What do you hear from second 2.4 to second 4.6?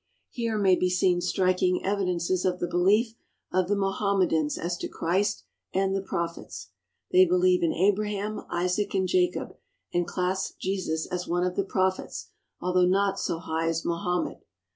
of the belief of the Mohammedans